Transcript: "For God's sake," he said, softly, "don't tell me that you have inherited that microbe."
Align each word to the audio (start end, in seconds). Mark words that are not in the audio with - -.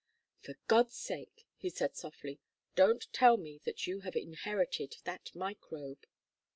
"For 0.41 0.55
God's 0.65 0.95
sake," 0.97 1.45
he 1.57 1.69
said, 1.69 1.95
softly, 1.95 2.39
"don't 2.73 3.05
tell 3.13 3.37
me 3.37 3.61
that 3.65 3.85
you 3.85 3.99
have 3.99 4.15
inherited 4.15 4.95
that 5.03 5.29
microbe." 5.35 6.07